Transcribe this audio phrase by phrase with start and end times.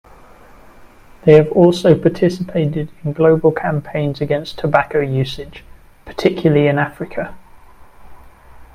[1.25, 5.63] They have also participated in global campaigns against tobacco usage,
[6.05, 7.35] particularly in Africa.